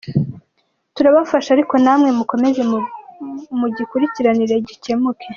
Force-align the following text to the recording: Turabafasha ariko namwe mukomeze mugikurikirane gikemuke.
Turabafasha 0.95 1.49
ariko 1.55 1.73
namwe 1.83 2.09
mukomeze 2.17 2.61
mugikurikirane 3.59 4.43
gikemuke. 4.67 5.27